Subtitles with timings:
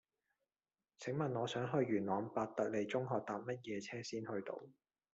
[0.97, 4.59] 請問我想去元朗伯特利中學搭乜嘢車先去到